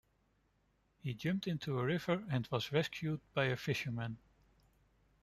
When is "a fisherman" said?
3.45-4.17